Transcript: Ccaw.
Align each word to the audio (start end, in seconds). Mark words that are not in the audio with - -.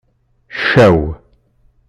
Ccaw. 0.59 1.01